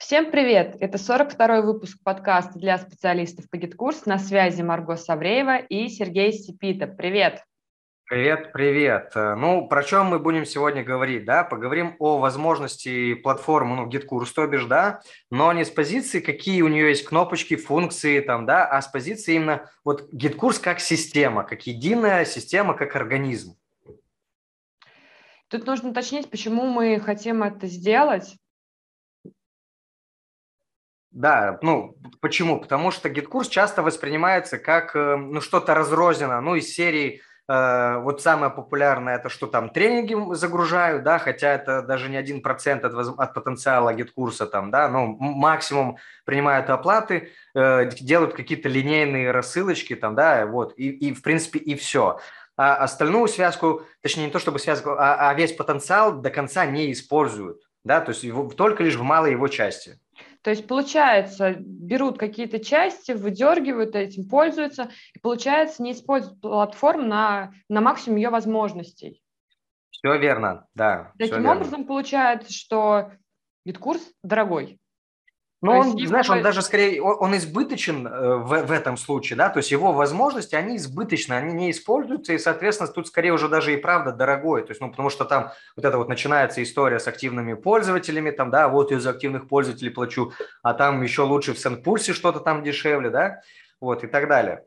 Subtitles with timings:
[0.00, 0.78] Всем привет!
[0.80, 4.06] Это 42-й выпуск подкаста для специалистов по GetCourse.
[4.06, 6.86] На связи Марго Савреева и Сергей Сипита.
[6.86, 7.44] Привет!
[8.08, 9.12] Привет, привет.
[9.14, 11.44] Ну, про чем мы будем сегодня говорить, да?
[11.44, 16.68] Поговорим о возможности платформы, ну, GetCourse, то бишь, да, но не с позиции, какие у
[16.68, 21.66] нее есть кнопочки, функции, там, да, а с позиции именно вот GetCourse как система, как
[21.66, 23.54] единая система, как организм.
[25.48, 28.38] Тут нужно уточнить, почему мы хотим это сделать.
[31.10, 32.60] Да, ну почему?
[32.60, 38.22] Потому что GetCourse часто воспринимается как э, ну, что-то разрозненно, ну из серии э, вот
[38.22, 42.94] самое популярное это что там тренинги загружают, да, хотя это даже не один процент от,
[42.94, 49.96] от потенциала GetCourse а там, да, ну максимум принимают оплаты, э, делают какие-то линейные рассылочки
[49.96, 52.20] там, да, вот и, и в принципе и все.
[52.56, 56.92] А остальную связку, точнее не то чтобы связку, а, а весь потенциал до конца не
[56.92, 59.98] используют, да, то есть его, только лишь в малой его части.
[60.42, 67.52] То есть, получается, берут какие-то части, выдергивают этим, пользуются, и, получается, не используют платформу на,
[67.68, 69.22] на максимум ее возможностей.
[69.90, 71.12] Все верно, да.
[71.18, 73.12] Таким образом, получается, что
[73.66, 74.80] GetCourse дорогой.
[75.62, 79.36] Ну, он, есть, знаешь, он даже скорее, он, он избыточен э, в, в этом случае,
[79.36, 83.46] да, то есть его возможности, они избыточны, они не используются, и, соответственно, тут скорее уже
[83.48, 86.98] даже и правда дорогой, то есть, ну, потому что там вот это вот начинается история
[86.98, 91.52] с активными пользователями, там, да, вот я за активных пользователей плачу, а там еще лучше
[91.52, 93.42] в Сенпульсе что-то там дешевле, да,
[93.80, 94.64] вот, и так далее.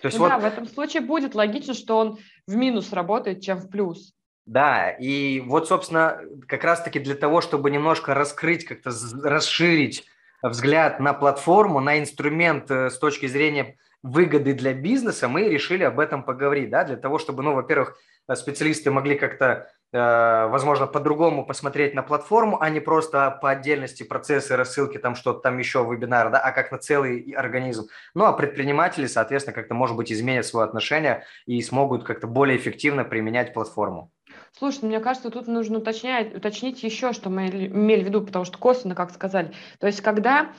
[0.00, 0.30] То есть ну, вот...
[0.30, 2.18] Да, в этом случае будет логично, что он
[2.48, 4.12] в минус работает, чем в плюс.
[4.46, 8.90] Да, и вот, собственно, как раз-таки для того, чтобы немножко раскрыть, как-то
[9.22, 10.04] расширить
[10.48, 15.98] взгляд на платформу, на инструмент э, с точки зрения выгоды для бизнеса, мы решили об
[15.98, 17.96] этом поговорить, да, для того, чтобы, ну, во-первых,
[18.28, 24.02] э, специалисты могли как-то, э, возможно, по-другому посмотреть на платформу, а не просто по отдельности
[24.02, 27.86] процессы, рассылки, там что-то там еще, вебинар, да, а как на целый организм.
[28.14, 33.04] Ну, а предприниматели, соответственно, как-то, может быть, изменят свое отношение и смогут как-то более эффективно
[33.04, 34.12] применять платформу.
[34.56, 38.56] Слушай, мне кажется, тут нужно уточнять, уточнить еще, что мы имели в виду, потому что
[38.56, 39.52] косвенно, как сказали.
[39.80, 40.52] То есть, когда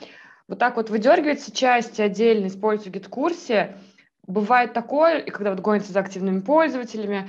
[0.48, 3.78] вот так вот выдергивается часть отдельно, используя гид-курсе,
[4.26, 7.26] бывает такое, и когда вот гонится за активными пользователями,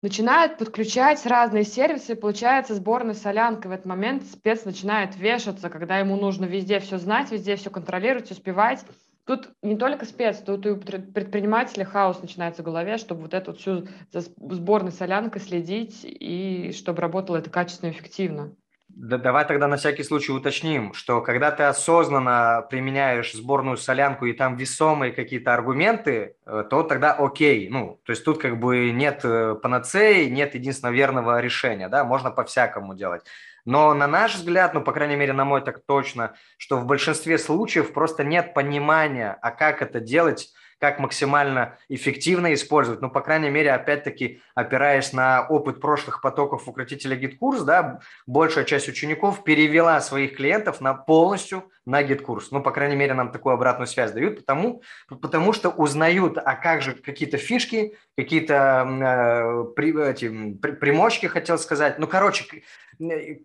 [0.00, 3.66] начинает подключать разные сервисы, и получается сборная солянка.
[3.66, 8.30] В этот момент спец начинает вешаться, когда ему нужно везде все знать, везде все контролировать,
[8.30, 8.84] успевать.
[9.26, 13.54] Тут не только спец, тут и у предпринимателя хаос начинается в голове, чтобы вот эту
[13.54, 18.54] всю сборной солянкой следить и чтобы работало это качественно и эффективно.
[18.88, 24.34] Да, давай тогда на всякий случай уточним, что когда ты осознанно применяешь сборную солянку и
[24.34, 27.68] там весомые какие-то аргументы, э, то тогда окей.
[27.70, 32.30] Ну, то есть тут как бы нет э, панацеи, нет единственного верного решения, да, можно
[32.30, 33.24] по-всякому делать.
[33.64, 37.38] Но на наш взгляд, ну, по крайней мере, на мой так точно, что в большинстве
[37.38, 43.00] случаев просто нет понимания, а как это делать, как максимально эффективно использовать.
[43.00, 48.88] Ну, по крайней мере, опять-таки, опираясь на опыт прошлых потоков укротителя GetCourse, да, большая часть
[48.88, 52.50] учеников перевела своих клиентов на полностью на GetCourse.
[52.50, 56.82] Ну, по крайней мере, нам такую обратную связь дают, потому, потому что узнают, а как
[56.82, 61.98] же какие-то фишки, какие-то э, при, эти, при, примочки, хотел сказать.
[61.98, 62.62] Ну, короче,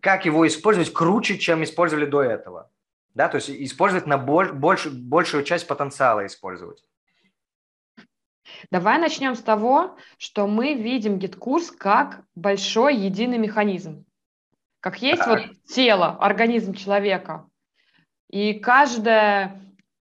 [0.02, 2.70] как его использовать круче, чем использовали до этого.
[3.14, 6.84] Да, то есть использовать на боль, больш, большую часть потенциала использовать.
[8.72, 14.06] Давай начнем с того, что мы видим GetCourse как большой единый механизм.
[14.80, 17.46] Как есть вот тело, организм человека.
[18.30, 19.62] И каждая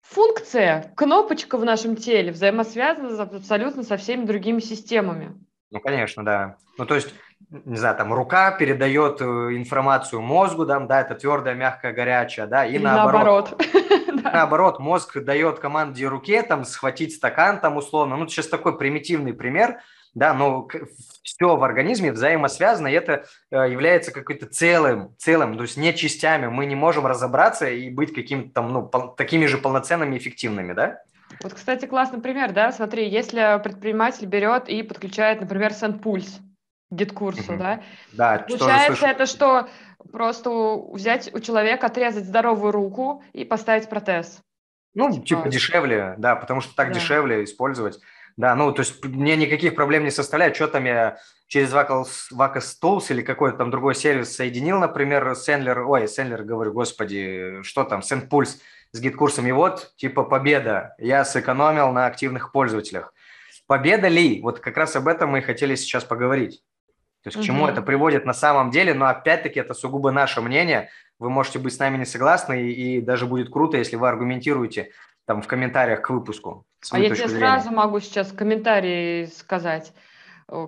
[0.02, 5.34] функция, кнопочка в нашем теле взаимосвязана абсолютно со всеми другими системами.
[5.70, 6.56] Ну, конечно, да.
[6.78, 7.12] Ну, то есть
[7.50, 12.64] не знаю, там рука передает э, информацию мозгу, да, да, это твердая, мягкая, горячая, да,
[12.64, 13.56] и, и наоборот.
[13.58, 13.62] Наоборот,
[14.78, 18.16] мозг дает команде руке там схватить стакан там условно.
[18.16, 19.80] Ну, сейчас такой примитивный пример,
[20.14, 20.68] да, но
[21.22, 26.48] все в организме взаимосвязано, и это э, является какой-то целым, целым, то есть не частями.
[26.48, 31.02] Мы не можем разобраться и быть каким-то там, ну, такими же полноценными, эффективными, да?
[31.42, 36.40] Вот, кстати, классный пример, да, смотри, если предприниматель берет и подключает, например, SendPulse,
[36.92, 37.82] GetCourse у, да?
[38.12, 39.68] Да, Получается что это, что
[40.12, 40.50] просто
[40.92, 44.40] взять у человека, отрезать здоровую руку и поставить протез.
[44.94, 46.94] Ну, типа, типа дешевле, да, потому что так да.
[46.94, 47.98] дешевле использовать.
[48.36, 51.18] Да, ну, то есть мне никаких проблем не составляет, что там я
[51.48, 57.60] через Vakas Tools или какой-то там другой сервис соединил, например, Сендлер, ой, Сендлер, говорю, господи,
[57.62, 58.60] что там, SendPulse
[58.92, 63.12] с GetCourse ом, и вот, типа, победа, я сэкономил на активных пользователях.
[63.66, 64.40] Победа ли?
[64.42, 66.62] Вот как раз об этом мы и хотели сейчас поговорить.
[67.22, 70.90] То есть к чему это приводит на самом деле, но опять-таки это сугубо наше мнение.
[71.18, 74.90] вы можете быть с нами не согласны, и, и даже будет круто, если вы аргументируете
[75.24, 76.64] там в комментариях к выпуску.
[76.90, 77.38] А я тебе зрения.
[77.38, 79.92] сразу могу сейчас комментарии сказать.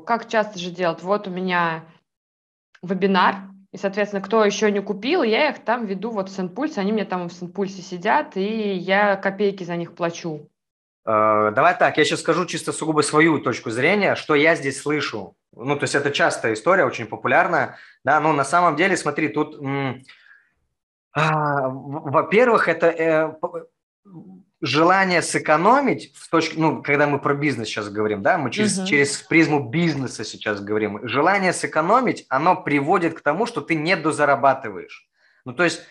[0.06, 1.02] Как часто же делать?
[1.02, 1.84] Вот у меня
[2.82, 3.36] вебинар,
[3.72, 7.04] и, соответственно, кто еще не купил, я их там веду вот в Сенпульс, они мне
[7.04, 10.48] там в Сенпульсе сидят, и я копейки за них плачу.
[11.04, 15.34] Э, давай так, я сейчас скажу чисто сугубо свою точку зрения, что я здесь слышу.
[15.56, 17.76] Ну, то есть это частая история, очень популярная.
[18.04, 19.60] Да, но на самом деле, смотри, тут,
[21.12, 23.34] а, во-первых, это э,
[24.60, 28.86] желание сэкономить, в точке, ну, когда мы про бизнес сейчас говорим, да, мы через, угу.
[28.86, 35.08] через призму бизнеса сейчас говорим, желание сэкономить, оно приводит к тому, что ты не дозарабатываешь.
[35.44, 35.82] Ну, то есть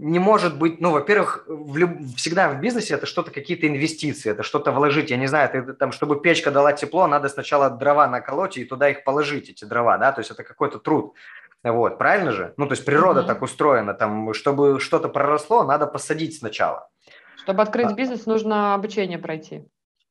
[0.00, 1.90] не может быть, ну, во-первых, в люб...
[2.16, 5.10] всегда в бизнесе это что-то, какие-то инвестиции, это что-то вложить.
[5.10, 8.88] Я не знаю, ты, там, чтобы печка дала тепло, надо сначала дрова наколоть и туда
[8.88, 11.14] их положить, эти дрова, да, то есть это какой-то труд.
[11.62, 12.54] Вот, правильно же?
[12.56, 13.26] Ну, то есть природа mm-hmm.
[13.26, 16.88] так устроена, там, чтобы что-то проросло, надо посадить сначала.
[17.36, 17.92] Чтобы открыть а...
[17.92, 19.66] бизнес, нужно обучение пройти.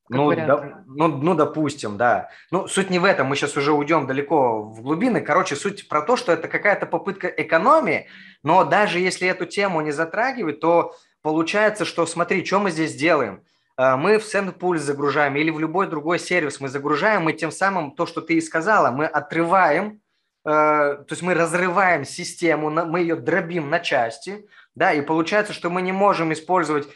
[0.10, 2.30] Ну, да, ну, ну, допустим, да.
[2.50, 5.22] Ну, суть не в этом, мы сейчас уже уйдем далеко в глубины.
[5.22, 8.08] Короче, суть про то, что это какая-то попытка экономии,
[8.42, 13.44] но даже если эту тему не затрагивать, то получается, что смотри, что мы здесь делаем.
[13.78, 17.92] А, мы в SendPulse загружаем или в любой другой сервис мы загружаем, и тем самым
[17.92, 20.02] то, что ты и сказала, мы отрываем,
[20.44, 24.46] э, то есть мы разрываем систему, мы ее дробим на части,
[24.80, 26.88] да, и получается, что мы не можем использовать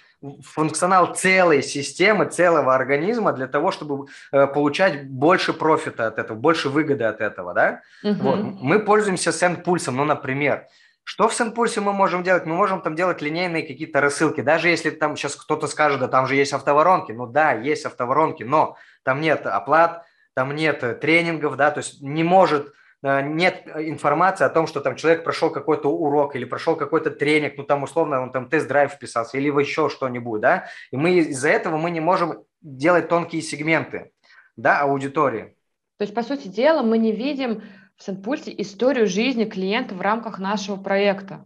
[0.42, 6.70] функционал целой системы, целого организма для того, чтобы э, получать больше профита от этого, больше
[6.70, 7.82] выгоды от этого, да?
[8.04, 8.14] Угу.
[8.22, 8.40] Вот.
[8.62, 10.68] Мы пользуемся сенд-пульсом, ну, например.
[11.04, 12.46] Что в сенд-пульсе мы можем делать?
[12.46, 14.40] Мы можем там делать линейные какие-то рассылки.
[14.40, 17.12] Даже если там сейчас кто-то скажет, да там же есть автоворонки.
[17.12, 22.24] Ну да, есть автоворонки, но там нет оплат, там нет тренингов, да, то есть не
[22.24, 22.70] может Э,
[23.04, 27.64] нет информации о том, что там человек прошел какой-то урок или прошел какой-то тренинг, ну
[27.64, 31.92] там условно он там тест-драйв вписался или еще что-нибудь, да, и мы из-за этого мы
[31.92, 34.12] не можем делать тонкие сегменты,
[34.56, 35.56] да, аудитории.
[35.98, 37.62] То есть, по сути дела, мы не видим
[37.98, 41.46] в Сенпульсе историю жизни клиента в рамках нашего проекта.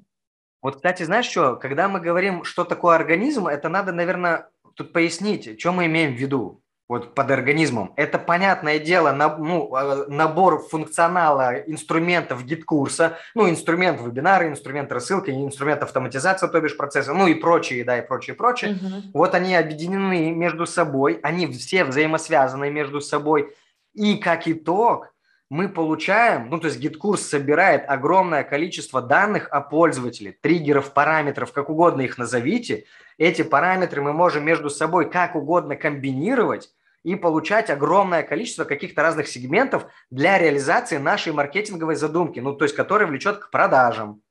[0.61, 5.59] Вот, кстати, знаешь что, когда мы говорим, что такое организм, это надо, наверное, тут пояснить,
[5.59, 7.93] что мы имеем в виду вот под организмом.
[7.97, 15.29] Это понятное дело, на, ну, а, набор функционала инструментов гид-курса, ну, инструмент вебинара, инструмент рассылки,
[15.29, 18.71] инструмент автоматизации, то бишь процесса, ну и прочие, да, и прочее, прочее.
[18.75, 19.11] Угу.
[19.13, 23.53] Вот они объединены между собой, они все взаимосвязаны между собой.
[23.93, 25.13] И как итог
[25.49, 31.69] мы получаем, ну, то есть GetCourse собирает огромное количество данных о пользователе, триггеров, параметров, как
[31.69, 32.85] угодно их назовите.
[33.17, 36.69] Эти параметры мы можем между собой как угодно комбинировать,
[37.07, 42.75] и получать огромное количество каких-то разных сегментов для реализации нашей маркетинговой задумки, ну, то есть,
[42.75, 44.21] которая влечет к продажам.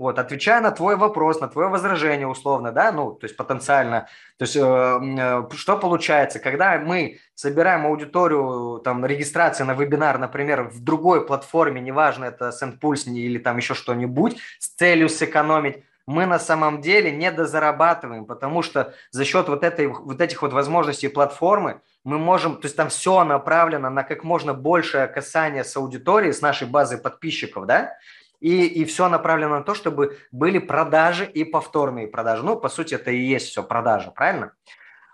[0.00, 4.44] Вот, отвечая на твой вопрос, на твое возражение условно, да, ну, то есть потенциально, то
[4.44, 10.82] есть э, э, что получается, когда мы собираем аудиторию, там, регистрации на вебинар, например, в
[10.82, 16.80] другой платформе, неважно, это SendPulse или там еще что-нибудь, с целью сэкономить, мы на самом
[16.80, 22.16] деле не дозарабатываем, потому что за счет вот, этой, вот этих вот возможностей платформы мы
[22.16, 26.66] можем, то есть там все направлено на как можно большее касание с аудиторией, с нашей
[26.66, 27.98] базой подписчиков, да,
[28.40, 32.42] и, и все направлено на то, чтобы были продажи и повторные продажи.
[32.42, 34.52] Ну, по сути, это и есть все продажа, правильно?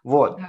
[0.04, 0.36] Вот.
[0.36, 0.48] Да.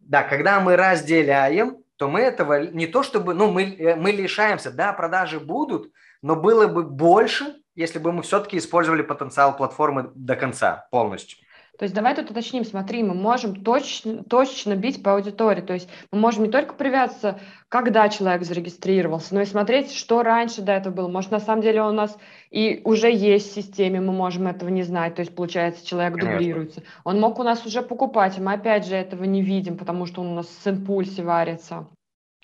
[0.00, 4.72] да, когда мы разделяем, то мы этого не то чтобы, ну, мы, э, мы лишаемся,
[4.72, 10.36] да, продажи будут, но было бы больше, если бы мы все-таки использовали потенциал платформы до
[10.36, 11.38] конца полностью.
[11.78, 15.88] То есть давай тут уточним, смотри, мы можем точно, точно бить по аудитории, то есть
[16.12, 20.94] мы можем не только привязаться, когда человек зарегистрировался, но и смотреть, что раньше до этого
[20.94, 21.08] было.
[21.08, 22.16] Может, на самом деле он у нас
[22.52, 26.38] и уже есть в системе, мы можем этого не знать, то есть получается человек Конечно.
[26.38, 26.82] дублируется.
[27.02, 30.20] Он мог у нас уже покупать, а мы опять же этого не видим, потому что
[30.20, 31.88] он у нас с импульсе варится.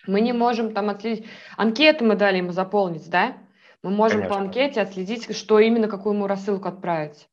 [0.08, 3.34] Мы не можем там отследить, анкету мы дали ему заполнить, да?
[3.82, 4.37] Мы можем Конечно.
[4.37, 7.28] по анкете отследить, что именно, какую ему рассылку отправить.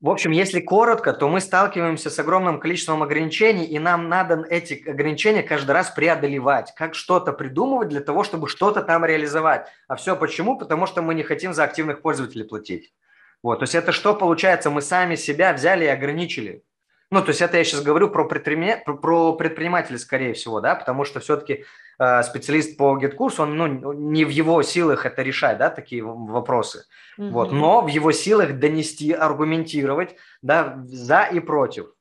[0.00, 4.88] В общем, если коротко, то мы сталкиваемся с огромным количеством ограничений, и нам надо эти
[4.88, 9.66] ограничения каждый раз преодолевать, как что-то придумывать для того, чтобы что-то там реализовать.
[9.88, 10.56] А все почему?
[10.56, 12.94] Потому что мы не хотим за активных пользователей платить.
[13.42, 14.70] Вот, то есть это что получается?
[14.70, 16.62] Мы сами себя взяли и ограничили.
[17.10, 18.80] Ну, то есть это я сейчас говорю про, предприня...
[18.84, 21.64] про предпринимателей, скорее всего, да, потому что все-таки
[21.98, 26.84] специалист по GetCourse у, он ну, не в его силах это решать, да, такие вопросы.
[27.18, 27.30] Mm-hmm.
[27.30, 31.92] Вот, но в его силах донести, аргументировать, да, за и против.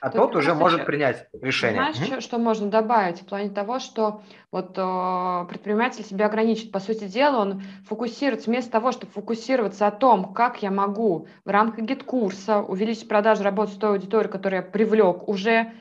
[0.00, 1.92] А тот уже может принять решение.
[1.92, 6.72] Знаешь, что, что можно добавить в плане того, что вот э, предприниматель себя ограничит.
[6.72, 11.50] По сути дела, он фокусируется вместо того, чтобы фокусироваться о том, как я могу в
[11.50, 15.72] рамках GetCourse а увеличить продажи работы с той аудиторией, которую я привлек уже.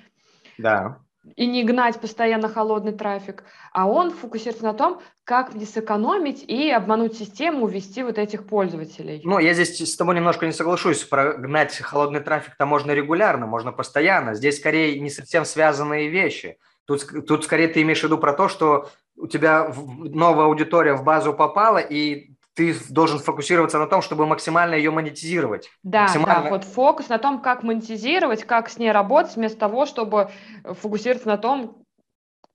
[0.57, 0.98] Да
[1.36, 6.71] и не гнать постоянно холодный трафик, а он фокусируется на том, как не сэкономить и
[6.71, 9.21] обмануть систему, увести вот этих пользователей.
[9.24, 11.03] Ну, я здесь с тобой немножко не соглашусь.
[11.03, 14.33] Прогнать холодный трафик-то можно регулярно, можно постоянно.
[14.33, 16.57] Здесь скорее не совсем связанные вещи.
[16.86, 21.03] Тут, тут скорее ты имеешь в виду про то, что у тебя новая аудитория в
[21.03, 25.71] базу попала, и ты должен фокусироваться на том, чтобы максимально ее монетизировать.
[25.81, 26.43] Да, максимально...
[26.43, 30.29] да, вот фокус на том, как монетизировать, как с ней работать, вместо того, чтобы
[30.65, 31.85] фокусироваться на том,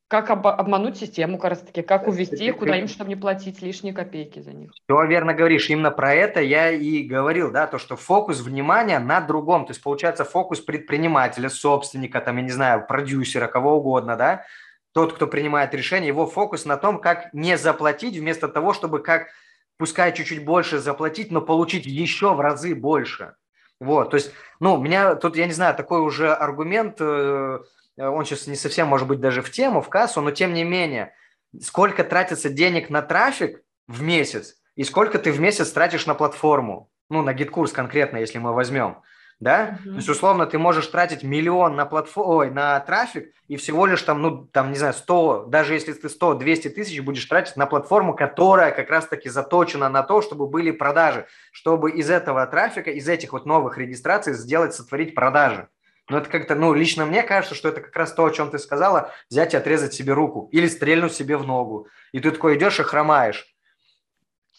[0.09, 3.95] как об, обмануть систему, как раз таки, как увести их куда-нибудь, чтобы не платить лишние
[3.95, 4.73] копейки за них.
[4.73, 5.71] Все верно говоришь.
[5.71, 9.65] Именно про это я и говорил, да, то, что фокус внимания на другом.
[9.65, 14.45] То есть, получается, фокус предпринимателя, собственника, там, я не знаю, продюсера, кого угодно, да,
[14.93, 19.29] тот, кто принимает решение, его фокус на том, как не заплатить, вместо того, чтобы как
[19.77, 23.35] пускай чуть-чуть больше заплатить, но получить еще в разы больше.
[23.81, 27.59] Вот, то есть, ну, у меня тут, я не знаю, такой уже аргумент, э,
[27.97, 31.13] он сейчас не совсем может быть даже в тему, в кассу, но тем не менее,
[31.61, 36.91] сколько тратится денег на трафик в месяц и сколько ты в месяц тратишь на платформу,
[37.11, 38.99] ну, на GetCourse конкретно, если мы возьмем–
[39.41, 39.79] да?
[39.85, 39.91] Mm-hmm.
[39.91, 44.03] То есть, условно, ты можешь тратить миллион на платформу, ой, на трафик, и всего лишь
[44.03, 48.15] там, ну, там, не знаю, 100, даже если ты 100-200 тысяч будешь тратить на платформу,
[48.15, 53.33] которая как раз-таки заточена на то, чтобы были продажи, чтобы из этого трафика, из этих
[53.33, 55.69] вот новых регистраций сделать, сотворить продажи.
[56.09, 58.59] Но это как-то, ну, лично мне кажется, что это как раз то, о чем ты
[58.59, 61.89] сказала, взять и отрезать себе руку или стрельнуть себе в ногу.
[62.13, 63.47] И ты такой идешь и хромаешь.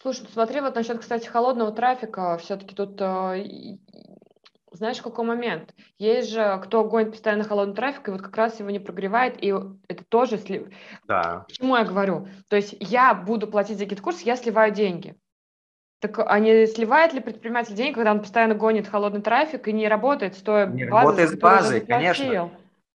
[0.00, 3.78] Слушай, ну смотри, вот насчет, кстати, холодного трафика, все-таки тут э,
[4.76, 5.74] знаешь, какой момент?
[5.98, 9.54] Есть же, кто гонит постоянно холодный трафик, и вот как раз его не прогревает, и
[9.88, 10.38] это тоже...
[10.38, 10.66] Сли...
[11.06, 11.44] Да.
[11.48, 12.28] Почему я говорю?
[12.48, 15.16] То есть я буду платить за GetCourse, я сливаю деньги.
[16.00, 19.88] Так а не сливает ли предприниматель деньги, когда он постоянно гонит холодный трафик и не
[19.88, 22.50] работает с той не базой, работает с базой, конечно.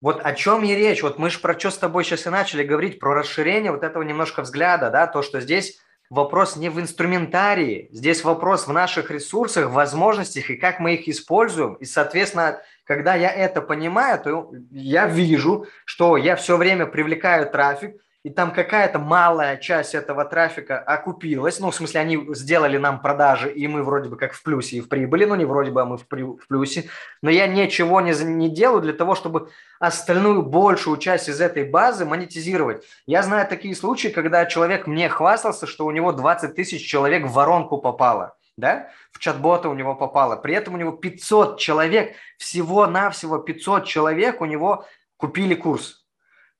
[0.00, 1.02] Вот о чем и речь.
[1.02, 4.02] Вот мы же про что с тобой сейчас и начали говорить, про расширение вот этого
[4.02, 5.78] немножко взгляда, да, то, что здесь
[6.10, 11.74] вопрос не в инструментарии, здесь вопрос в наших ресурсах, возможностях и как мы их используем.
[11.74, 17.96] И, соответственно, когда я это понимаю, то я вижу, что я все время привлекаю трафик,
[18.26, 23.52] и там какая-то малая часть этого трафика окупилась, ну, в смысле, они сделали нам продажи,
[23.52, 25.84] и мы вроде бы как в плюсе и в прибыли, ну, не вроде бы, а
[25.84, 26.90] мы в, при, в плюсе,
[27.22, 32.04] но я ничего не, не делаю для того, чтобы остальную большую часть из этой базы
[32.04, 32.82] монетизировать.
[33.06, 37.32] Я знаю такие случаи, когда человек мне хвастался, что у него 20 тысяч человек в
[37.32, 40.34] воронку попало да, в чат-бота у него попало.
[40.34, 44.84] При этом у него 500 человек, всего-навсего 500 человек у него
[45.16, 46.05] купили курс.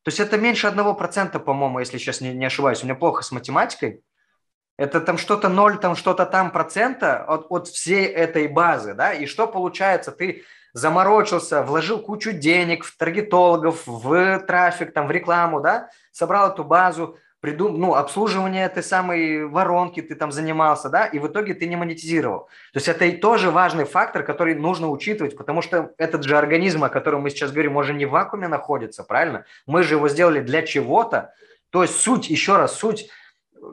[0.07, 2.81] То есть это меньше одного процента, по-моему, если сейчас не, не ошибаюсь.
[2.81, 4.05] У меня плохо с математикой.
[4.79, 9.27] Это там что-то ноль, там что-то там процента от, от всей этой базы, да, и
[9.27, 15.91] что получается, ты заморочился, вложил кучу денег в таргетологов, в трафик, там, в рекламу, да,
[16.13, 17.79] собрал эту базу, придум...
[17.79, 22.49] ну, обслуживание этой самой воронки ты там занимался, да, и в итоге ты не монетизировал.
[22.73, 26.89] То есть это тоже важный фактор, который нужно учитывать, потому что этот же организм, о
[26.89, 29.45] котором мы сейчас говорим, может не в вакууме находится, правильно?
[29.67, 31.33] Мы же его сделали для чего-то.
[31.71, 33.11] То есть суть, еще раз, суть,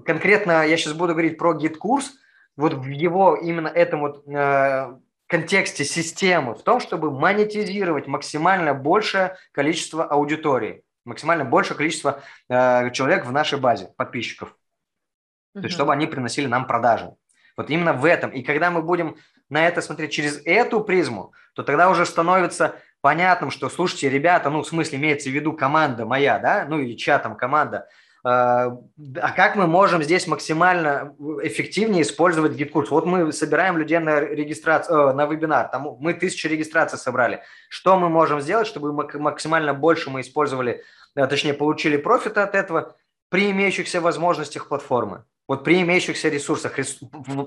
[0.05, 2.13] конкретно я сейчас буду говорить про GetCourse,
[2.55, 4.93] вот в его именно этом вот э,
[5.27, 13.26] контексте системы, в том, чтобы монетизировать максимально большее количество аудитории максимально большее количество э, человек
[13.26, 14.50] в нашей базе, подписчиков.
[14.50, 15.62] Uh-huh.
[15.62, 17.14] То есть, чтобы они приносили нам продажи.
[17.56, 18.32] Вот именно в этом.
[18.32, 19.18] И когда мы будем
[19.50, 24.64] на это смотреть через эту призму, то тогда уже становится понятным, что, слушайте, ребята, ну,
[24.64, 27.88] в смысле, имеется в виду команда моя, да, ну, или чья там команда,
[28.25, 28.77] а,
[29.22, 32.90] а как мы можем здесь максимально эффективнее использовать GetCourse?
[32.89, 37.42] Вот мы собираем людей на регистрацию, э, на вебинар, там мы тысячу регистраций собрали.
[37.68, 40.84] Что мы можем сделать, чтобы максимально больше мы использовали,
[41.15, 42.96] э, точнее, получили профита от этого
[43.30, 45.25] при имеющихся возможностях платформы?
[45.50, 46.80] Вот при имеющихся ресурсах.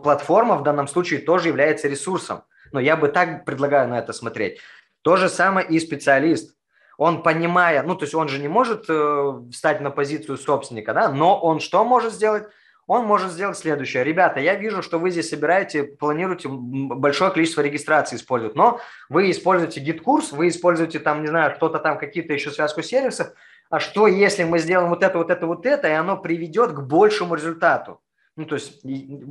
[0.02, 2.42] Платформа в данном случае тоже является ресурсом.
[2.73, 4.61] Но я бы так предлагаю на это смотреть.
[5.00, 6.56] То же самое и специалист
[6.99, 11.11] он понимая, ну, то есть он же не может э, встать на позицию собственника, да,
[11.11, 12.45] но он что может сделать?
[12.87, 14.05] Он может сделать следующее.
[14.05, 19.81] Ребята, я вижу, что вы здесь собираете, планируете большое количество регистраций использовать, но вы используете
[19.81, 23.33] GetCourse, вы используете там, не знаю, что-то там, какие-то еще связку сервисов,
[23.71, 26.81] а что если мы сделаем вот это, вот это, вот это, и оно приведет к
[26.81, 28.00] большему результату?
[28.37, 28.83] Ну, то есть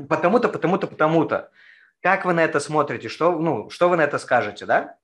[0.10, 1.52] потому-то, потому-то, потому-то.
[2.02, 3.08] Как вы на это смотрите?
[3.08, 4.98] Что, ну, что вы на это скажете, да?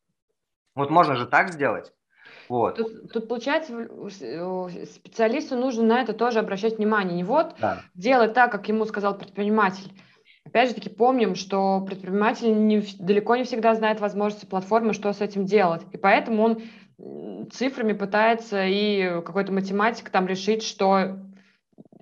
[0.76, 1.94] Вот можно же так сделать.
[2.52, 2.76] Вот.
[2.76, 3.88] Тут, тут получается,
[4.94, 7.16] специалисту нужно на это тоже обращать внимание.
[7.16, 7.84] Не вот да.
[7.96, 9.90] делать так, как ему сказал предприниматель.
[10.44, 15.22] Опять же таки помним, что предприниматель не, далеко не всегда знает возможности платформы, что с
[15.22, 15.84] этим делать.
[15.94, 21.20] И поэтому он цифрами пытается и какой-то математик там решить, что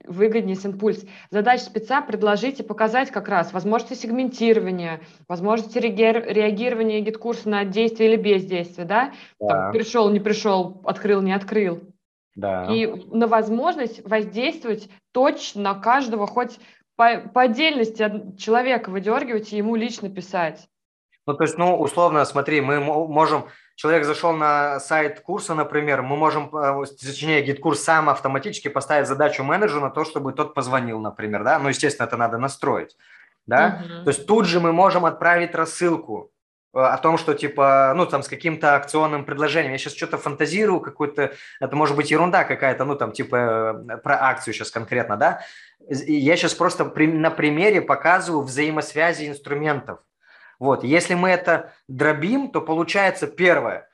[0.09, 1.05] выгоднее с импульс.
[1.29, 8.13] Задача спеца предложить и показать как раз возможности сегментирования, возможности реагирования GetCourse а на действие
[8.13, 9.13] или бездействие, да?
[9.39, 9.47] да.
[9.47, 11.81] Там, пришел, не пришел, открыл, не открыл.
[12.35, 12.65] Да.
[12.73, 16.59] И на возможность воздействовать точно каждого, хоть
[16.95, 20.67] по, по отдельности человека выдергивать и ему лично писать.
[21.25, 23.45] Ну, то есть, ну, условно, смотри, мы можем
[23.79, 29.41] человек зашел на сайт курса, например, мы можем, э, точнее, GetCourse сам автоматически поставить задачу
[29.41, 32.97] менеджеру на то, чтобы тот позвонил, например, да, ну, естественно, это надо настроить,
[33.47, 34.03] да, uh-huh.
[34.03, 36.29] то есть тут же мы можем отправить рассылку
[36.73, 39.71] э, о том, что типа, ну, там, с каким-то акционным предложением.
[39.71, 41.31] Я сейчас что-то фантазирую, какой-то,
[41.61, 45.39] это может быть ерунда какая-то, ну, там, типа, э, про акцию сейчас конкретно, да.
[45.87, 49.99] Я сейчас просто на примере показываю взаимосвязи инструментов.
[50.59, 53.89] Вот, если мы это дробим, то получается первое.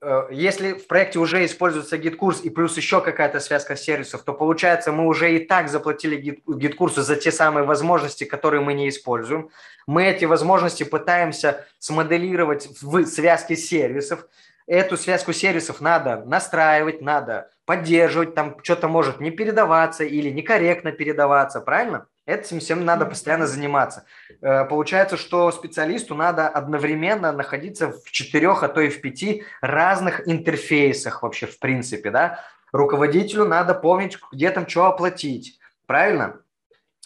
[0.00, 4.92] Э, если в проекте уже используется GetCourse и плюс еще какая-то связка сервисов, то получается
[4.92, 9.50] мы уже и так заплатили GetCourse у за те самые возможности, которые мы не используем.
[9.86, 14.26] Мы эти возможности пытаемся смоделировать в связке сервисов.
[14.68, 21.60] Эту связку сервисов надо настраивать, надо поддерживать, там что-то может не передаваться или некорректно передаваться,
[21.60, 22.06] правильно?
[22.26, 24.04] Этим всем надо постоянно заниматься.
[24.42, 30.28] Э, получается, что специалисту надо одновременно находиться в четырех, а то и в пяти разных
[30.28, 32.40] интерфейсах вообще в принципе, да.
[32.72, 36.40] Руководителю надо помнить, где там что оплатить, правильно?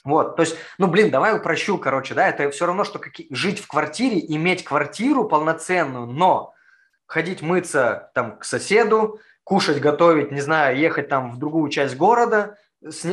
[0.04, 3.60] Вот, то есть, ну, блин, давай упрощу, короче, да, это все равно, что какие, жить
[3.60, 6.54] в квартире, иметь квартиру полноценную, но
[7.04, 12.56] ходить мыться там к соседу, кушать, готовить, не знаю, ехать там в другую часть города,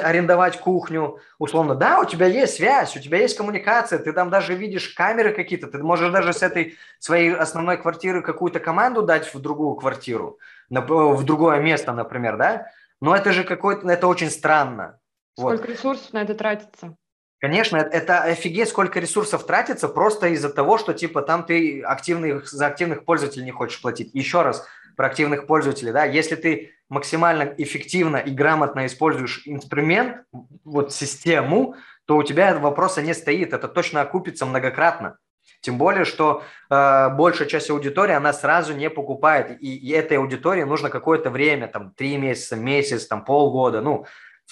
[0.01, 4.55] арендовать кухню, условно, да, у тебя есть связь, у тебя есть коммуникация, ты там даже
[4.55, 9.39] видишь камеры какие-то, ты можешь даже с этой своей основной квартиры какую-то команду дать в
[9.39, 12.67] другую квартиру, в другое место, например, да,
[13.01, 14.99] но это же какой-то, это очень странно.
[15.37, 15.69] Сколько вот.
[15.69, 16.95] ресурсов на это тратится?
[17.39, 22.65] Конечно, это офигеть, сколько ресурсов тратится просто из-за того, что типа там ты активных, за
[22.65, 24.09] активных пользователей не хочешь платить.
[24.15, 24.65] Еще раз,
[24.97, 30.23] про активных пользователей, да, если ты максимально эффективно и грамотно используешь инструмент,
[30.65, 35.17] вот систему, то у тебя вопроса не стоит, это точно окупится многократно.
[35.61, 40.63] Тем более, что э, большая часть аудитории, она сразу не покупает, и, и этой аудитории
[40.63, 44.05] нужно какое-то время, там, три месяца, месяц, там, полгода, ну,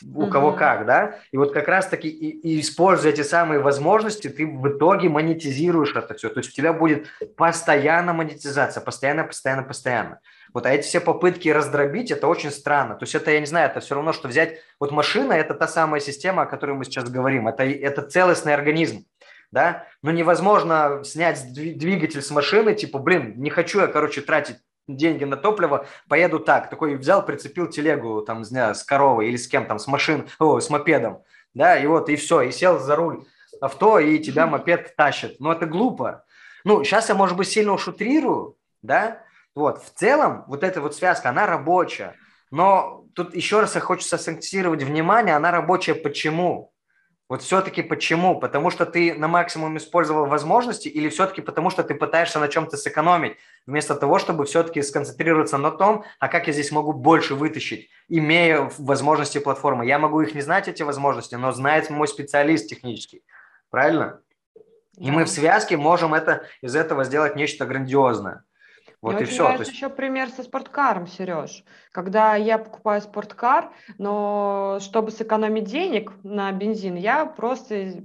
[0.03, 4.45] у кого как, да, и вот как раз-таки и, и используя эти самые возможности, ты
[4.45, 10.19] в итоге монетизируешь это все, то есть у тебя будет постоянно монетизация, постоянно, постоянно, постоянно.
[10.53, 12.95] Вот, а эти все попытки раздробить, это очень странно.
[12.95, 14.59] То есть это, я не знаю, это все равно, что взять...
[14.79, 17.49] Вот машина– это та самая система, о которой мы сейчас говорим.
[17.49, 19.05] Это, это целостный организм,
[19.51, 19.85] да?
[20.01, 24.55] Но невозможно снять двигатель с машины, типа, блин, не хочу я, короче, тратить
[24.87, 26.69] деньги на топливо, поеду так.
[26.69, 30.27] Такой взял, прицепил телегу там, не знаю, с коровой или с кем там, с машин,
[30.39, 33.25] о, с мопедом, да, и вот, и все, и сел за руль
[33.61, 35.37] авто, и тебя мопед тащит.
[35.39, 36.25] Ну, это глупо.
[36.63, 39.21] Ну, сейчас я, может быть, сильно ушутрирую, да,
[39.53, 42.15] вот, в целом, вот эта вот связка, она рабочая.
[42.51, 46.73] Но тут еще раз я хочу сакцентировать внимание, она рабочая почему?
[47.27, 48.39] Вот все-таки почему?
[48.39, 52.77] Потому что ты на максимум использовал возможности или все-таки потому, что ты пытаешься на чем-то
[52.77, 57.89] сэкономить, вместо того, чтобы все-таки сконцентрироваться на том, а как я здесь могу больше вытащить,
[58.09, 59.87] имея возможности платформы.
[59.87, 63.23] Я могу их не знать, эти возможности, но знает мой специалист технический.
[63.71, 64.21] Правильно?
[64.97, 68.43] И мы в связке можем это, из этого сделать нечто грандиозное.
[69.05, 69.43] Вот Мне и очень все.
[69.43, 69.73] нравится есть...
[69.75, 71.63] еще пример со спорткаром, Сереж.
[71.91, 78.03] Когда я покупаю спорткар, но чтобы сэкономить денег на бензин, я просто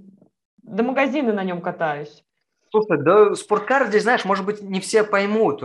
[0.59, 2.23] до магазина на нем катаюсь.
[2.71, 5.63] Слушай, да спорткар здесь, знаешь, может быть, не все поймут.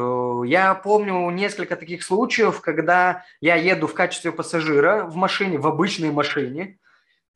[0.47, 6.11] Я помню несколько таких случаев, когда я еду в качестве пассажира в машине, в обычной
[6.11, 6.79] машине,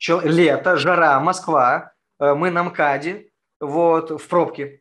[0.07, 3.27] лето, жара, Москва, э, мы на МКАДе,
[3.59, 4.79] вот, в пробке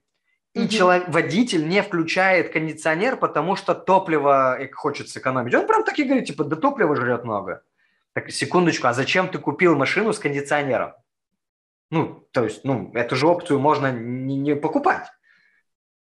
[0.59, 0.69] и угу.
[0.69, 5.55] человек, водитель не включает кондиционер, потому что топливо хочет сэкономить.
[5.55, 7.63] Он прям так и говорит, типа, да топлива жрет много.
[8.13, 10.95] Так, секундочку, а зачем ты купил машину с кондиционером?
[11.91, 15.07] Ну, то есть, ну, эту же опцию можно не, не покупать.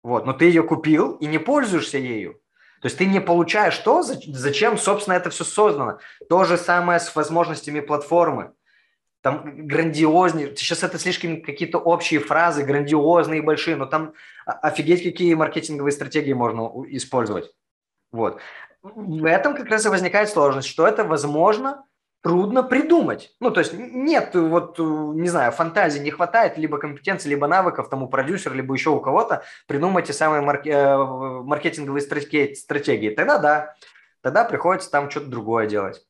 [0.02, 2.34] Вот, но ты ее купил и не пользуешься ею.
[2.82, 5.98] То есть ты не получаешь то, зачем, собственно, это все создано.
[6.28, 8.52] То же самое с возможностями платформы.
[9.22, 15.92] Там грандиознее, сейчас это слишком какие-то общие фразы, грандиозные, большие, но там офигеть, какие маркетинговые
[15.92, 17.52] стратегии можно использовать.
[18.10, 18.40] Вот.
[18.82, 21.84] В этом как раз и возникает сложность, что это возможно
[22.22, 23.34] трудно придумать.
[23.38, 28.08] Ну, то есть нет, вот, не знаю, фантазии не хватает, либо компетенции, либо навыков тому
[28.08, 30.66] продюсер, либо еще у кого-то придумать те самые марк...
[30.66, 33.10] Э, маркетинговые стратегии.
[33.10, 33.74] Тогда да,
[34.20, 36.04] тогда приходится там что-то другое делать.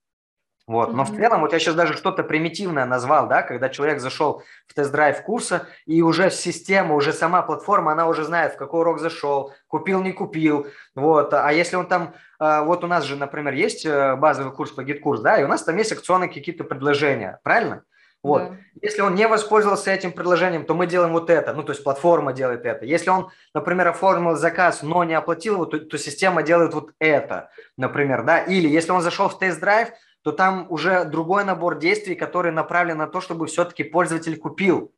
[0.72, 0.94] Вот.
[0.94, 4.72] Но в целом, вот я сейчас даже что-то примитивное назвал, да, когда человек зашел в
[4.72, 9.52] тест-драйв курса, и уже система, уже сама платформа, она уже знает, в какой урок зашел,
[9.68, 10.66] купил, не купил.
[10.94, 11.34] Вот.
[11.34, 14.82] А если он там, а, вот у нас же, например, есть э, базовый курс по
[14.82, 17.82] гид-курс, да, и у нас там есть акционные какие-то предложения, правильно?
[18.22, 18.42] Вот.
[18.42, 18.56] Да.
[18.80, 21.52] Если он не воспользовался этим предложением, то мы делаем вот это.
[21.52, 22.86] Ну, то есть платформа делает это.
[22.86, 27.50] Если он, например, оформил заказ, но не оплатил его, то, то система делает вот это,
[27.76, 28.38] например, да.
[28.38, 29.90] Или если он зашел в тест-драйв,
[30.22, 34.92] то там уже другой набор действий, который направлен на то, чтобы все-таки пользователь купил.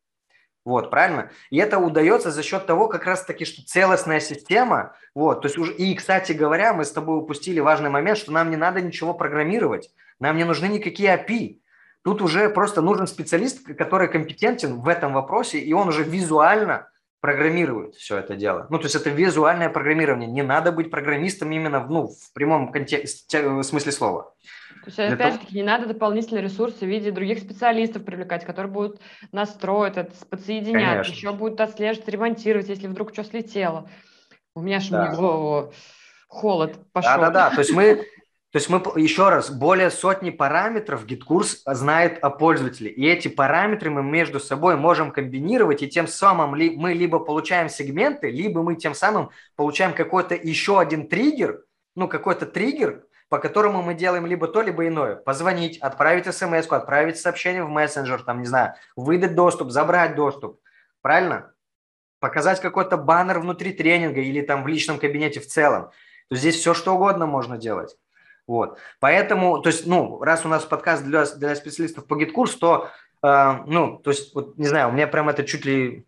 [0.64, 1.30] Вот, правильно?
[1.50, 5.74] И это удается за счет того, как раз-таки, что целостная система, вот, то есть уже,
[5.74, 9.90] и, кстати говоря, мы с тобой упустили важный момент, что нам не надо ничего программировать,
[10.20, 11.58] нам не нужны никакие API.
[12.02, 16.88] Тут уже просто нужен специалист, который компетентен в этом вопросе, и он уже визуально
[17.20, 18.66] программирует все это дело.
[18.68, 20.28] Ну, то есть это визуальное программирование.
[20.28, 24.34] Не надо быть программистом именно ну, в прямом контексте, в смысле слова.
[24.84, 29.00] То есть, опять-таки, не надо дополнительные ресурсы в виде других специалистов привлекать, которые будут
[29.32, 31.12] настроить это, подсоединять, Конечно.
[31.12, 33.88] еще будут отслеживать, ремонтировать, если вдруг что слетело.
[34.54, 35.70] У меня же да.
[36.28, 37.12] холод пошел.
[37.12, 38.06] Да-да-да, то есть мы,
[38.54, 42.90] то есть мы, еще раз, более сотни параметров GitKurs знает о пользователе.
[42.90, 47.68] И эти параметры мы между собой можем комбинировать, и тем самым ли, мы либо получаем
[47.68, 51.64] сегменты, либо мы тем самым получаем какой-то еще один триггер,
[51.96, 55.16] ну, какой-то триггер, по которому мы делаем либо то, либо иное.
[55.16, 60.60] Позвонить, отправить смс отправить сообщение в мессенджер, там, не знаю, выдать доступ, забрать доступ.
[61.02, 61.52] Правильно?
[62.20, 65.90] Показать какой-то баннер внутри тренинга или там в личном кабинете в целом.
[66.28, 67.96] То здесь все что угодно можно делать.
[68.46, 68.78] Вот.
[69.00, 72.90] Поэтому, то есть, ну, раз у нас подкаст для, для специалистов по GetCourse, то,
[73.22, 76.06] э, ну, то есть, вот, не знаю, у меня прям это чуть ли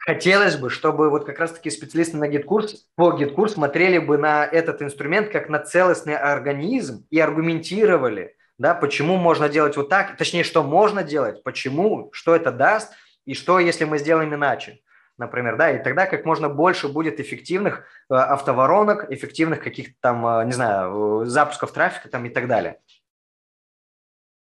[0.00, 4.82] хотелось бы, чтобы вот как раз-таки специалисты на GetCourse, по гид-курс смотрели бы на этот
[4.82, 10.62] инструмент как на целостный организм и аргументировали, да, почему можно делать вот так, точнее, что
[10.62, 12.92] можно делать, почему, что это даст
[13.26, 14.80] и что, если мы сделаем иначе,
[15.18, 20.44] например, да, и тогда как можно больше будет эффективных э, автоворонок, эффективных каких-то там, э,
[20.46, 22.80] не знаю, запусков трафика там и так далее.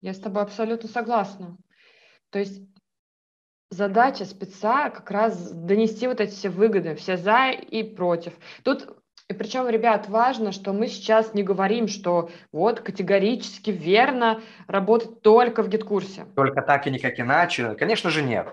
[0.00, 1.56] Я с тобой абсолютно согласна.
[2.30, 2.60] То есть
[3.70, 8.34] задача спеца как раз донести вот эти все выгоды, все за и против.
[8.62, 8.96] Тут
[9.28, 15.64] и причем, ребят, важно, что мы сейчас не говорим, что вот категорически верно работать только
[15.64, 16.26] в гид-курсе.
[16.36, 17.74] Только так и никак иначе.
[17.74, 18.46] Конечно же, нет.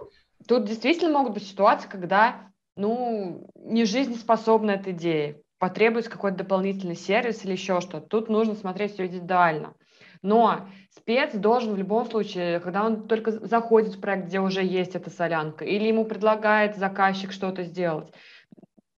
[0.48, 7.46] Тут действительно могут быть ситуации, когда ну, не жизнеспособна эта идея, потребуется какой-то дополнительный сервис
[7.46, 8.08] или еще что-то.
[8.08, 9.76] Тут нужно смотреть все индивидуально.
[10.24, 14.96] Но спец должен в любом случае, когда он только заходит в проект, где уже есть
[14.96, 18.12] эта солянка, или ему предлагает заказчик что-то сделать,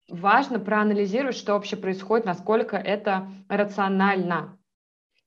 [0.08, 4.58] важно проанализировать, что вообще происходит, насколько это рационально,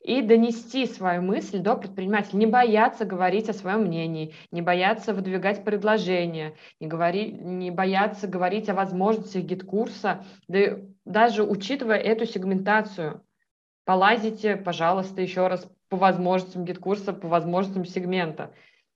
[0.00, 5.64] и донести свою мысль до предпринимателя, не бояться говорить о своем мнении, не бояться выдвигать
[5.64, 13.22] предложения, не, говори, не бояться говорить о возможностях GetCourse а, да, даже учитывая эту сегментацию.
[13.84, 18.52] Полазите, пожалуйста, еще раз по возможностям GetCourse а, по возможностям сегмента.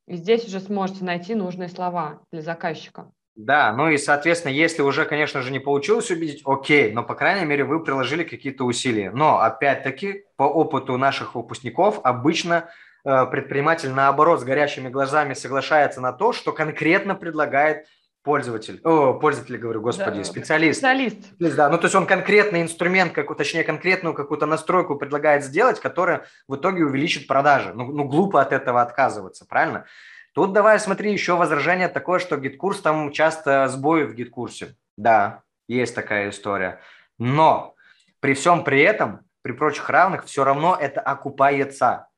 [0.06, 3.10] И здесь уже сможете найти нужные слова для заказчика.
[3.34, 7.46] Да, ну и, соответственно, если уже, конечно же, не получилось убедить, окей, но, по крайней
[7.46, 9.10] мере, вы приложили какие-то усилия.
[9.10, 12.68] Но, опять-таки, по опыту наших выпускников, обычно
[13.04, 17.86] э, предприниматель, наоборот, с горящими глазами соглашается на то, что конкретно предлагает
[18.22, 20.78] пользователь, о, пользователь, говорю, господи, да, специалист.
[20.78, 21.18] Специалист.
[21.38, 26.26] Да, ну то есть он конкретный инструмент, как, точнее конкретную какую-то настройку предлагает сделать, которая
[26.48, 27.72] в итоге увеличит продажи.
[27.74, 29.86] Ну, ну глупо от этого отказываться, правильно?
[30.34, 34.76] Тут давай смотри, еще возражение такое, что GetCourse, там часто сбои в GetCourse е.
[34.96, 36.80] Да, есть такая история.
[37.18, 37.74] Но
[38.20, 42.08] при всем при этом, при прочих равных, все равно это окупается.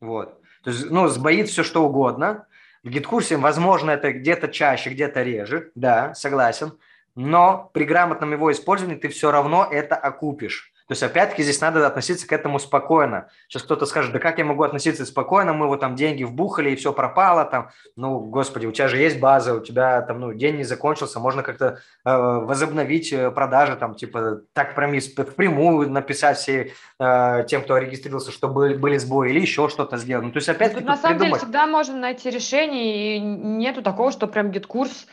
[0.00, 0.40] Вот.
[0.62, 2.46] То есть, ну, сбоит все что угодно,
[2.84, 6.78] в гид-курсе, возможно, это где-то чаще, где-то реже, да, согласен,
[7.14, 10.73] но при грамотном его использовании ты все равно это окупишь.
[10.86, 13.28] То есть, опять-таки, здесь надо относиться к этому спокойно.
[13.48, 16.76] Сейчас кто-то скажет, да как я могу относиться спокойно, мы вот там деньги вбухали, и
[16.76, 17.70] все пропало там.
[17.96, 21.42] Ну, господи, у тебя же есть база, у тебя там, ну, день не закончился, можно
[21.42, 28.30] как-то э, возобновить э, продажи, там, типа, так прямую написать все э, тем, кто регистрировался,
[28.30, 30.26] что были, были сбои, или еще что-то сделать.
[30.26, 31.40] Ну, то есть, опять-таки, Тут, на самом придумать.
[31.40, 35.06] деле, всегда можно найти решение, и нету такого, что прям GetCourse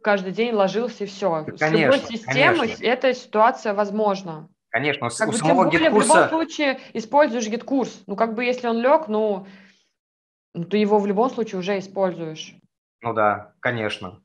[0.00, 1.44] каждый день ложился и все.
[1.58, 2.84] Конечно, С любой системой конечно.
[2.86, 4.48] эта ситуация возможна.
[4.70, 6.12] Конечно, как у бы, самого тем более, гид-курса...
[6.12, 8.02] в любом случае используешь GetCourse.
[8.06, 9.46] Ну, как бы, если он лег, ну,
[10.54, 12.54] ну, ты его в любом случае уже используешь.
[13.02, 14.22] Ну да, конечно.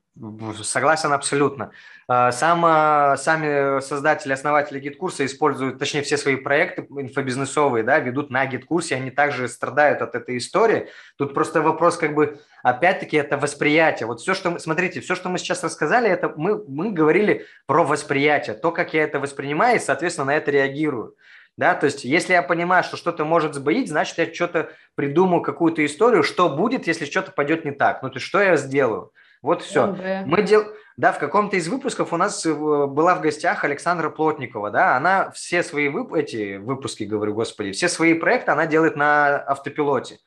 [0.64, 1.72] Согласен абсолютно.
[2.08, 8.30] А, сам, сами создатели, основатели GetCourse а используют, точнее, все свои проекты инфобизнесовые, да, ведут
[8.30, 10.88] на GetCourse е, они также страдают от этой истории.
[11.18, 14.08] Тут просто вопрос, как бы, опять-таки, это восприятие.
[14.08, 17.84] Вот все, что мы, смотрите, все, что мы сейчас рассказали, это мы, мы говорили про
[17.84, 21.16] восприятие, то, как я это воспринимаю, и, соответственно, на это реагирую.
[21.58, 25.86] Да, то есть, если я понимаю, что что-то может сбоить, значит, я что-то придумаю, какую-то
[25.86, 28.04] историю, что будет, если что-то пойдет не так.
[28.04, 29.12] Ну, то есть, что я сделаю.
[29.46, 29.86] Вот все.
[29.86, 30.26] Okay.
[30.26, 30.66] Мы дел...
[30.98, 35.30] Да, в каком-то из выпусков у нас э, была в гостях Александра Плотникова, да, она
[35.32, 36.14] все свои вып...
[36.14, 40.18] эти выпуски, говорю, господи, все свои проекты она делает на автопилоте.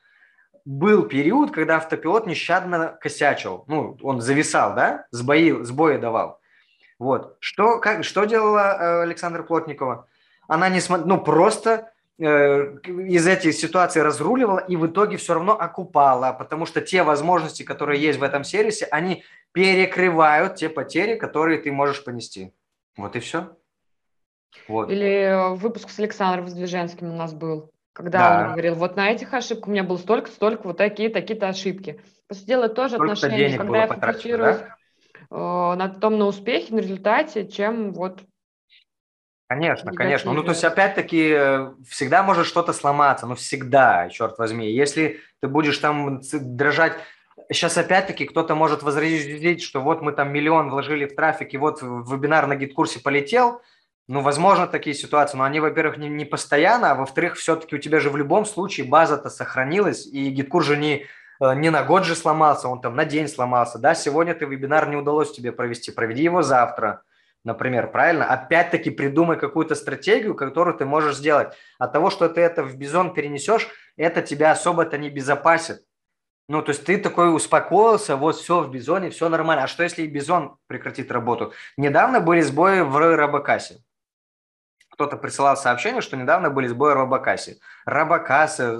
[0.63, 6.39] Был период, когда автопилот нещадно косячил, ну, он зависал, да, сбои, сбои давал.
[6.97, 7.35] Вот.
[7.39, 10.07] Что, как, что делала э, Александра Плотникова?
[10.47, 16.33] Она не смотрела, ну, просто из этих ситуаций разруливала и в итоге все равно окупала,
[16.33, 21.71] потому что те возможности, которые есть в этом сервисе, они перекрывают те потери, которые ты
[21.71, 22.53] можешь понести.
[22.97, 23.55] Вот и все.
[24.67, 24.91] Вот.
[24.91, 28.45] Или выпуск с Александром Воздвиженским у нас был, когда да.
[28.45, 32.01] он говорил, вот на этих ошибках у меня было столько, столько, вот такие, такие-то ошибки.
[32.27, 34.75] По сути дела, тоже Сколько отношения, когда я фокусируюсь да?
[35.31, 38.21] Э, на том, на успехе, на результате, чем вот
[39.49, 40.31] Конечно, конечно.
[40.31, 44.71] Ну, то есть, опять-таки, э, всегда может что-то сломаться, ну, всегда, черт возьми.
[44.71, 46.93] Если ты будешь там дрожать,
[47.51, 51.81] сейчас опять-таки кто-то может возразить, что вот мы там миллион вложили в трафик, и вот
[51.81, 53.63] вебинар на GetCourse е полетел,
[54.07, 57.99] ну, возможно, такие ситуации, но они, во-первых, не, не постоянно, а во-вторых, все-таки у тебя
[57.99, 61.07] же в любом случае база-то сохранилась, и GetCourse же не,
[61.41, 64.87] э, не на год же сломался, он там на день сломался, да, сегодня ты вебинар
[64.89, 67.01] не удалось тебе провести, проведи его завтра,
[67.49, 68.25] например, правильно?
[68.25, 71.53] Опять-таки придумай какую-то стратегию, которую ты можешь сделать.
[71.79, 75.83] От того, что ты это в Bizon перенесешь, это тебя особо-то не безопасит.
[76.47, 79.63] Ну, то есть ты такой успокоился, вот все в бизоне, все нормально.
[79.63, 81.53] А что если и бизон прекратит работу?
[81.77, 83.83] Недавно были сбои в Робокассе.
[84.91, 87.57] Кто-то присылал сообщение, что недавно были сбои в Робокассе.
[87.85, 88.77] Робокасса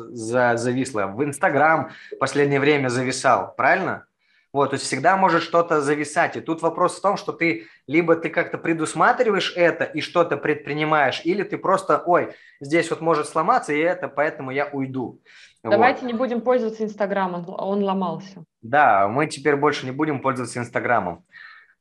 [0.58, 1.08] зависла.
[1.08, 4.06] В Инстаграм в последнее время зависал, правильно?
[4.52, 6.36] Вот, то есть всегда может что-то зависать.
[6.36, 11.22] И тут вопрос в том, что ты либо ты как-то предусматриваешь это и что-то предпринимаешь,
[11.24, 15.22] или ты просто, ой, здесь вот может сломаться, и это, поэтому я уйду.
[15.64, 16.08] Давайте вот.
[16.08, 18.44] не будем пользоваться Инстаграмом, он ломался.
[18.62, 21.26] Да, мы теперь больше не будем пользоваться Инстаграмом.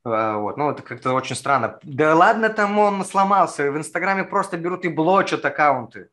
[0.05, 1.79] А, вот, ну, это как-то очень странно.
[1.83, 3.71] Да ладно, там он сломался.
[3.71, 6.05] В Инстаграме просто берут и блочат аккаунты.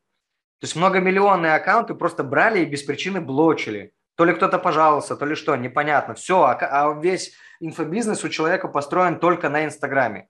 [0.60, 3.92] То есть многомиллионные аккаунты просто брали и без причины блочили.
[4.16, 6.14] То ли кто-то пожаловался, то ли что, непонятно.
[6.14, 10.28] Все, а, а весь инфобизнес у человека построен только на Инстаграме.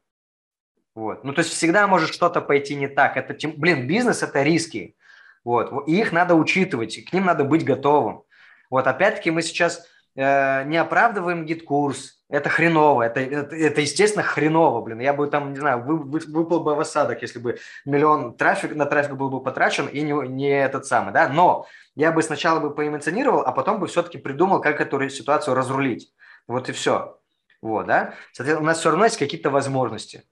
[0.95, 1.25] Вот.
[1.25, 3.17] Ну, то есть всегда может что-то пойти не так.
[3.17, 4.97] Это, блин, бизнес– это риски.
[5.45, 5.87] Вот.
[5.87, 8.25] И их надо учитывать, и к ним надо быть готовым.
[8.71, 9.87] Вот, опять-таки, мы сейчас
[10.17, 14.99] не оправдываем GetCourse, это хреново, это, это, это, естественно, хреново, блин.
[14.99, 18.75] Я бы там, не знаю, вы, вы, выпал бы в осадок, если бы миллион трафик,
[18.75, 21.29] на трафик был бы потрачен и не, не этот самый, да.
[21.29, 26.13] Но я бы сначала бы поэмоционировал, а потом бы все-таки придумал, как эту ситуацию разрулить.
[26.49, 27.21] Вот и все.
[27.63, 28.15] Вот, да.
[28.33, 30.25] Соответственно, у нас все равно есть какие-то возможности.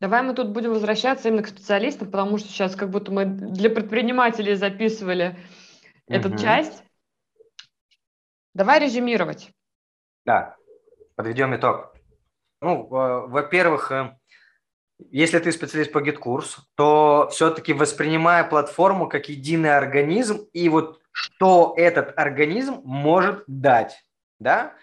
[0.00, 3.70] Давай мы тут будем возвращаться именно к специалистам, потому что сейчас как будто мы для
[3.70, 5.36] предпринимателей записывали
[6.06, 6.16] угу.
[6.16, 6.84] эту часть.
[8.54, 9.50] Давай резюмировать.
[10.24, 10.56] Да,
[11.16, 11.94] подведем итог.
[12.60, 14.16] Ну, во-первых, э,
[15.10, 21.74] если ты специалист по GetCourse, то все-таки воспринимая платформу как единый организм и вот что
[21.76, 24.04] этот организм может дать,
[24.38, 24.74] да,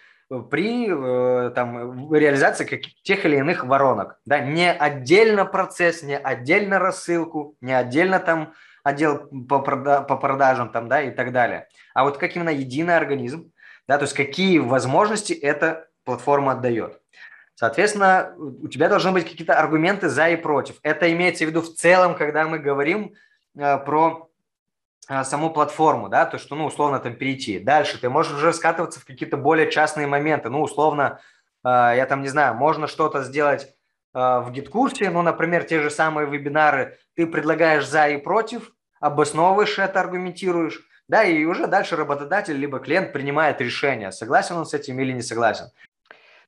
[0.49, 4.19] при э, там, реализации каких, тех или иных воронок.
[4.25, 4.39] Да?
[4.39, 8.53] Не отдельно процесс, не отдельно рассылку, не отдельно там
[8.83, 11.67] отдел по, прода- по продажам там, да, и так далее.
[11.93, 13.50] А вот как именно единый организм,
[13.87, 17.01] да, то есть какие возможности эта платформа отдает.
[17.55, 20.77] Соответственно, у тебя должны быть какие-то аргументы за и против.
[20.81, 23.13] Это имеется в виду в целом, когда мы говорим
[23.55, 24.31] э, про
[25.07, 27.59] э, саму платформу, да, то, что, ну, условно, там перейти.
[27.59, 30.49] Дальше ты можешь уже скатываться в какие-то более частные моменты.
[30.49, 31.19] Ну, условно,
[31.63, 33.73] э, я там не знаю, можно что-то сделать
[34.13, 40.01] в гид-курсе, ну, например, те же самые вебинары, ты предлагаешь за и против, обосновываешь это,
[40.01, 45.11] аргументируешь, да, и уже дальше работодатель либо клиент принимает решение, согласен он с этим или
[45.11, 45.65] не согласен.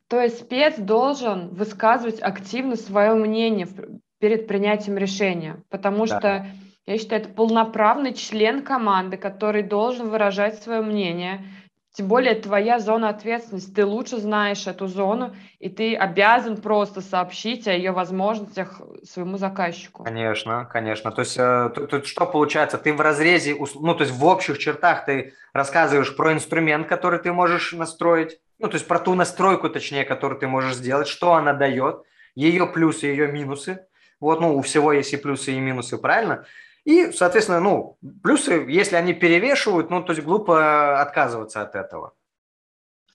[0.08, 3.68] То есть спец должен высказывать активно свое мнение
[4.20, 6.18] перед принятием решения, потому да.
[6.18, 6.48] что
[6.86, 11.44] я считаю, это полноправный член команды, который должен выражать свое мнение.
[11.94, 17.68] Тем более твоя зона ответственности, ты лучше знаешь эту зону, и ты обязан просто сообщить
[17.68, 20.04] о ее возможностях своему заказчику.
[20.04, 21.12] Конечно, конечно.
[21.12, 22.80] То есть э, тут, тут что получается?
[22.80, 27.32] Ты в разрезе, ну то есть в общих чертах ты рассказываешь про инструмент, который ты
[27.32, 31.54] можешь настроить, ну то есть про ту настройку, точнее, которую ты можешь сделать, что она
[31.54, 32.02] дает,
[32.34, 33.86] ее плюсы, ее минусы.
[34.20, 36.46] Вот, ну, у всего есть и плюсы, и минусы, правильно?
[36.86, 42.14] И, соответственно, ну, плюсы, если они перевешивают, ну, то есть глупо отказываться от этого.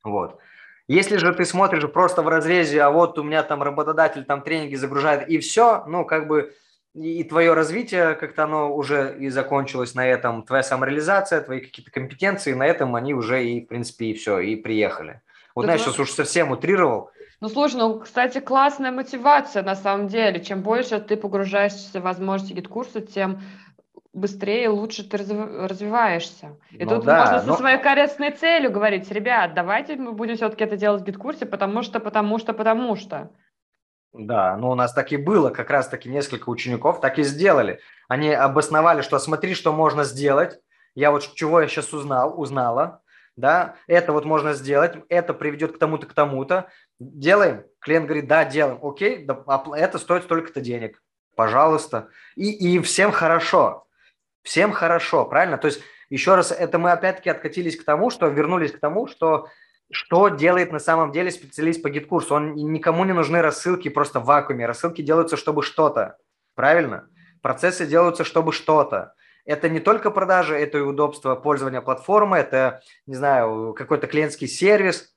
[0.02, 0.38] Вот.
[0.86, 4.74] Если же ты смотришь просто в разрезе, а вот у меня там работодатель там тренинги
[4.74, 6.54] загружает и все, ну, как бы
[6.94, 12.54] и твое развитие как-то оно уже и закончилось на этом, твоя самореализация, твои какие-то компетенции,
[12.54, 15.20] на этом они уже и, в принципе, и все, и приехали.
[15.54, 17.10] Вот, знаешь, сейчас уж совсем утрировал.
[17.40, 20.42] Ну, слушай, ну, кстати, классная мотивация на самом деле.
[20.42, 23.40] Чем больше ты погружаешься в возможности GetCourse а, тем
[24.12, 26.56] быстрее и лучше ты развиваешься.
[26.70, 27.52] И ну, тут да, можно но...
[27.52, 31.46] со своей корыстной целью говорить, ребят, давайте мы будем все-таки это делать в GetCourse е,
[31.46, 33.30] потому что, потому что, потому что.
[34.12, 37.80] Да, ну у нас так и было, как раз таки несколько учеников так и сделали.
[38.08, 40.58] Они обосновали, что смотри, что можно сделать.
[40.94, 43.02] Я вот чего я сейчас узнал, узнала,
[43.36, 46.70] да, это вот можно сделать, это приведет к тому-то, к тому-то.
[47.00, 47.64] Делаем.
[47.80, 48.78] Клиент говорит, да, делаем.
[48.82, 49.26] Окей,
[49.76, 51.02] это стоит столько-то денег.
[51.36, 52.08] Пожалуйста.
[52.34, 53.86] И, и всем хорошо.
[54.42, 55.58] Всем хорошо, правильно?
[55.58, 55.80] То есть,
[56.10, 59.48] еще раз, это мы опять-таки откатились к тому, что вернулись к тому, что
[59.90, 62.34] что делает на самом деле специалист по GetCourse у.
[62.34, 64.66] Он никому не нужны рассылки просто в вакууме.
[64.66, 66.18] Рассылки делаются, чтобы что-то.
[66.54, 67.08] Правильно?
[67.40, 69.14] Процессы делаются, чтобы что-то.
[69.44, 75.16] Это не только продажи, это и удобство пользования платформы, это, не знаю, какой-то клиентский сервис,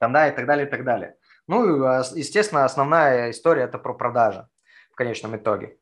[0.00, 1.14] там, да, и так далее, и так далее.
[1.46, 4.48] Ну, и, естественно, основная история– это про продажи
[4.90, 5.76] в конечном итоге.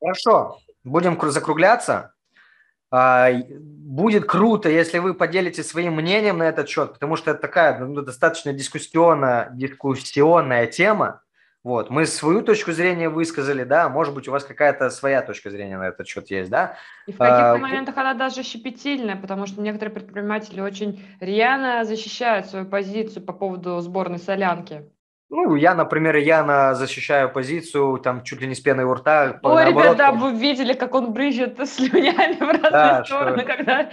[0.00, 2.14] Хорошо, будем закругляться.
[2.90, 7.78] А, будет круто, если вы поделитесь своим мнением на этот счет, потому что это такая
[7.78, 11.22] ну, достаточно дискуссионная, дискуссионная тема.
[11.64, 15.78] Вот, мы свою точку зрения высказали, да, может быть, у вас какая-то своя точка зрения
[15.78, 16.76] на этот счет есть, да?
[17.06, 22.46] И в каких-то а, моментах она даже щепетильная, потому что некоторые предприниматели очень рьяно защищают
[22.46, 24.90] свою позицию по поводу сборной солянки.
[25.34, 29.38] Ну, я, например, Яна защищаю позицию, там, чуть ли не с пеной у рта.
[29.42, 33.46] Ой, наоборот, ребята, вы видели, как он брызжет слюнями в разные да, стороны, что...
[33.46, 33.90] когда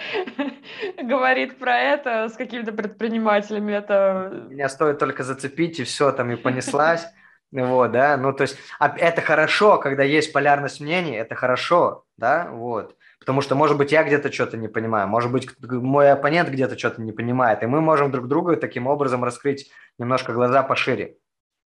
[1.01, 3.71] говорит про это с какими-то предпринимателями.
[3.71, 4.47] Это...
[4.49, 7.07] Меня стоит только зацепить, и все, там, и понеслась.
[7.51, 12.95] Вот, да, ну, то есть, это хорошо, когда есть полярность мнений, это хорошо, да, вот.
[13.19, 17.01] Потому что, может быть, я где-то что-то не понимаю, может быть, мой оппонент где-то что-то
[17.01, 21.17] не понимает, и мы можем друг другу таким образом раскрыть немножко глаза пошире.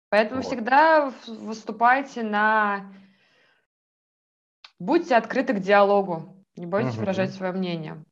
[0.08, 0.46] Поэтому вот.
[0.46, 2.92] всегда выступайте на...
[4.80, 7.00] Будьте открыты к диалогу, не бойтесь угу.
[7.00, 8.02] выражать свое мнение.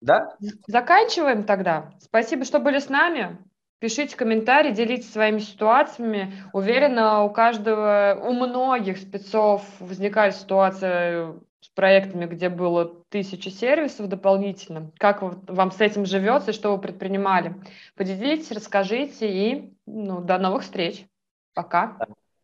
[0.00, 0.36] Да?
[0.66, 1.92] Заканчиваем тогда.
[2.00, 3.38] Спасибо, что были с нами.
[3.80, 6.34] Пишите комментарии, делитесь своими ситуациями.
[6.52, 14.92] Уверена, у каждого, у многих спецов возникали ситуации с проектами, где было тысяча сервисов дополнительно.
[14.98, 17.54] Как вам с этим живется и что вы предпринимали?
[17.96, 21.06] Поделитесь, расскажите и ну, до новых встреч.
[21.54, 21.96] Пока.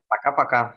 [0.09, 0.77] Пока-пока.